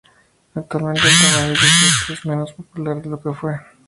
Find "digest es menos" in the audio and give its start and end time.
1.51-2.53